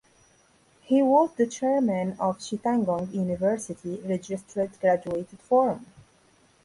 He 0.81 1.03
was 1.03 1.29
the 1.35 1.45
Chairman 1.45 2.17
of 2.19 2.39
Chittagong 2.39 3.13
University 3.13 3.97
Registered 4.03 4.71
Graduate 4.79 5.29
Forum. 5.39 5.85